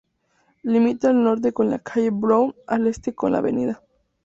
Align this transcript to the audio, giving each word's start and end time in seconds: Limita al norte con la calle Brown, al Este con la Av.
Limita 0.63 1.09
al 1.11 1.21
norte 1.23 1.53
con 1.53 1.69
la 1.69 1.77
calle 1.77 2.09
Brown, 2.09 2.55
al 2.65 2.87
Este 2.87 3.13
con 3.13 3.33
la 3.33 3.37
Av. 3.37 3.81